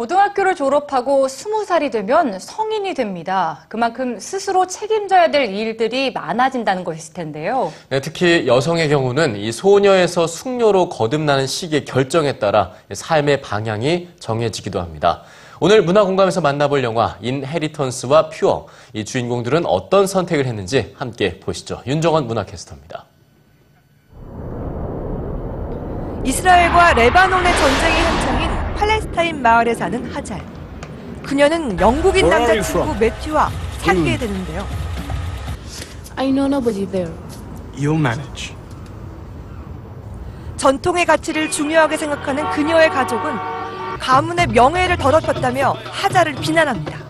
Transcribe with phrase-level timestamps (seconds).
[0.00, 3.66] 고등학교를 졸업하고 스무 살이 되면 성인이 됩니다.
[3.68, 7.70] 그만큼 스스로 책임져야 될 일들이 많아진다는 것일 텐데요.
[7.90, 15.24] 네, 특히 여성의 경우는 이 소녀에서 숙녀로 거듭나는 시기의 결정에 따라 삶의 방향이 정해지기도 합니다.
[15.60, 18.68] 오늘 문화공감에서 만나볼 영화 인헤리턴스와 퓨어.
[18.94, 21.82] 이 주인공들은 어떤 선택을 했는지 함께 보시죠.
[21.86, 23.04] 윤정원 문화캐스터입니다.
[26.24, 28.49] 이스라엘과 레바논의 전쟁이 한창인
[29.39, 30.43] 팔레스타인 마을에 사는 하잘.
[31.23, 34.67] 그녀는 영국인 Where are you 남자친구 매튜와 사귀게 되는데요.
[36.17, 37.11] I know nobody there.
[37.75, 38.53] You'll manage.
[40.57, 43.33] 전통의 가치를 중요하게 생각하는 그녀의 가족은
[43.99, 47.05] 가문의 명예를 더럽혔다며 하잘을 비난합니다.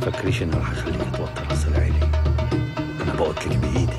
[0.00, 2.10] فكريش انه رح اخليك توتر راس العيلة
[3.02, 3.92] انا بقتلك بايدي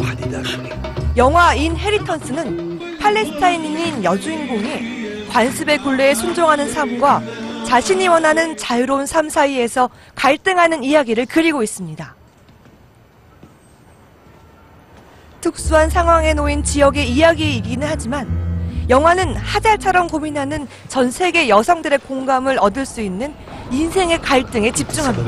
[0.00, 0.70] وحد يداشري
[1.16, 5.01] 영화 인헤리턴스는 팔레스타인인인 여주인공이
[5.33, 7.23] 관습의 굴레에 순종하는 삶과
[7.65, 12.15] 자신이 원하는 자유로운 삶 사이에서 갈등하는 이야기를 그리고 있습니다.
[15.41, 18.43] 특수한 상황에 놓인 지역의 이야기이기는 하지만
[18.89, 23.33] 영화는 하잘처럼 고민하는 전 세계 여성들의 공감을 얻을 수 있는
[23.71, 25.23] 인생의 갈등에 집중합니다.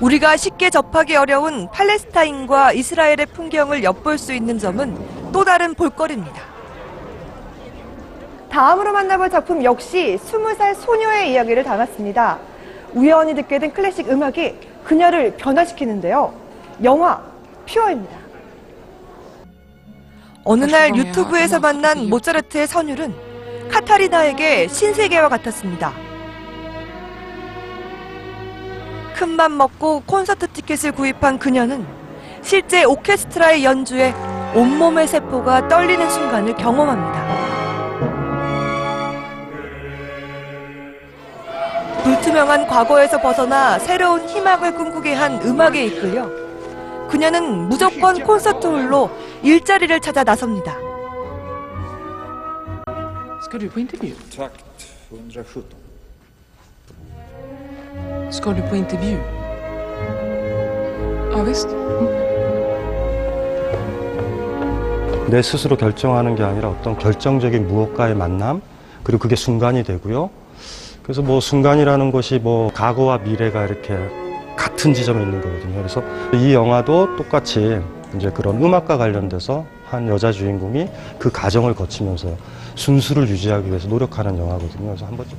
[0.00, 4.96] 우리가 쉽게 접하기 어려운 팔레스타인과 이스라엘의 풍경을 엿볼 수 있는 점은
[5.32, 6.42] 또 다른 볼거리입니다.
[8.50, 12.38] 다음으로 만나볼 작품 역시 20살 소녀의 이야기를 담았습니다.
[12.92, 16.34] 우연히 듣게 된 클래식 음악이 그녀를 변화시키는데요.
[16.82, 17.22] 영화
[17.66, 18.16] 퓨어입니다.
[20.44, 23.14] 어느 날 유튜브에서 만난 모차르트의 선율은
[23.70, 25.92] 카타리나에게 신세계와 같았습니다.
[29.22, 31.86] 큰맘 먹고 콘서트 티켓을 구입한 그녀는
[32.42, 34.12] 실제 오케스트라의 연주에
[34.52, 37.22] 온몸의 세포가 떨리는 순간을 경험합니다.
[42.02, 46.28] 불투명한 과거에서 벗어나 새로운 희망을 꿈꾸게 한 음악에 이끌려
[47.08, 49.08] 그녀는 무조건 콘서트 홀로
[49.44, 50.76] 일자리를 찾아 나섭니다.
[58.30, 59.18] Ska du på intervju?
[61.30, 61.32] Takt 117.
[61.32, 61.32] Ska du på intervju?
[61.32, 61.68] Ja, visst.
[65.30, 68.60] 내 스스로 결정하는 게 아니라 어떤 결정적인 무엇과의 만남
[69.02, 70.28] 그리고 그게 순간이 되고요.
[71.02, 73.96] 그래서 뭐 순간이라는 것이 뭐 과거와 미래가 이렇게
[74.56, 75.76] 같은 지점에 있는 거거든요.
[75.76, 76.02] 그래서
[76.34, 77.80] 이 영화도 똑같이
[78.14, 80.88] 이제 그런 음악과 관련돼서 한 여자 주인공이
[81.18, 82.36] 그 과정을 거치면서
[82.74, 84.88] 순수를 유지하기 위해서 노력하는 영화거든요.
[84.88, 85.38] 그래서 한번 좀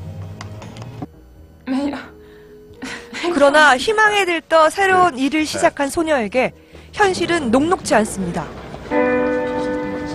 [3.44, 6.54] 그러나 희망에 들떠 새로운 일을 시작한 소녀에게
[6.94, 8.48] 현실은 녹록지 않습니다.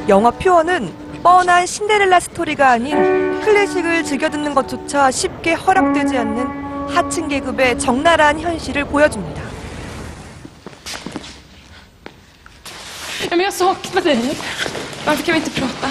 [0.08, 7.78] 영화 퓨어는 뻔한 신데렐라 스토리가 아닌 클래식을 즐겨 듣는 것조차 쉽게 허락되지 않는 하층 계급의
[7.78, 9.42] 적나라한 현실을 보여줍니다.
[13.28, 14.38] Ja, men jag saknar dig.
[15.04, 15.90] Varför kan vi inte prata?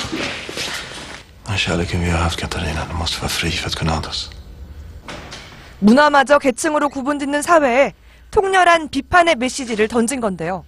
[1.48, 4.37] Den kärleken vi har haft Katarina, den måste vara fri för att kunna andas.
[5.80, 7.94] 문화마저 계층으로 구분짓는 사회에
[8.32, 10.66] 통렬한 비판의 메시지를 던진 건데요.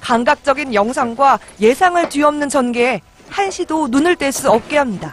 [0.00, 5.12] 감각적인 영상과 예상을 뒤엎는 전개에 한시도 눈을 뗄 수 없게 합니다.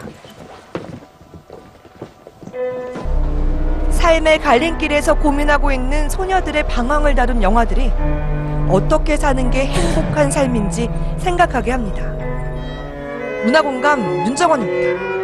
[3.90, 7.90] 삶의 갈림길에서 고민하고 있는 소녀들의 방황을 다룬 영화들이
[8.68, 12.02] 어떻게 사는 게 행복한 삶인지 생각하게 합니다.
[13.44, 15.21] 문화공감 윤정원입니다.